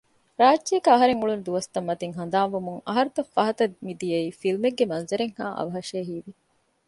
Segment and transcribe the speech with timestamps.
[0.41, 6.31] ރާއްޖޭގައި އަހަރެން އުޅުނު ދުވަސްތައް މަތީން ހަނދާން ވުމުން އަހަރުތައް ފަހަތަށް މިދިޔައީ ފިލްމެއްގެ މަންޒަރެއްހައި އަވަހަށޭ ހީވި